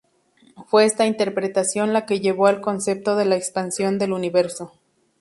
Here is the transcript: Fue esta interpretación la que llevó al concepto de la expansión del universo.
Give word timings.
Fue 0.65 0.85
esta 0.85 1.05
interpretación 1.05 1.93
la 1.93 2.07
que 2.07 2.19
llevó 2.21 2.47
al 2.47 2.59
concepto 2.59 3.15
de 3.15 3.25
la 3.25 3.35
expansión 3.35 3.99
del 3.99 4.13
universo. 4.13 4.71